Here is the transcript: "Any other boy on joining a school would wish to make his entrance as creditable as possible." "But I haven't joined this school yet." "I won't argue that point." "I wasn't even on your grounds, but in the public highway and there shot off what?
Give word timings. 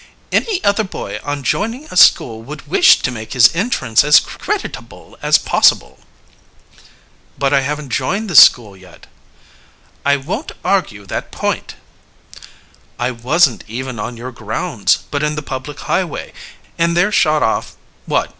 "Any 0.31 0.63
other 0.63 0.83
boy 0.83 1.19
on 1.23 1.43
joining 1.43 1.85
a 1.91 1.95
school 1.95 2.41
would 2.41 2.65
wish 2.67 3.03
to 3.03 3.11
make 3.11 3.33
his 3.33 3.55
entrance 3.55 4.03
as 4.03 4.19
creditable 4.19 5.15
as 5.21 5.37
possible." 5.37 5.99
"But 7.37 7.53
I 7.53 7.59
haven't 7.61 7.89
joined 7.91 8.27
this 8.27 8.39
school 8.39 8.75
yet." 8.75 9.05
"I 10.03 10.17
won't 10.17 10.53
argue 10.65 11.05
that 11.05 11.31
point." 11.31 11.75
"I 12.97 13.11
wasn't 13.11 13.63
even 13.67 13.99
on 13.99 14.17
your 14.17 14.31
grounds, 14.31 14.97
but 15.11 15.21
in 15.21 15.35
the 15.35 15.43
public 15.43 15.81
highway 15.81 16.33
and 16.79 16.97
there 16.97 17.11
shot 17.11 17.43
off 17.43 17.75
what? 18.07 18.29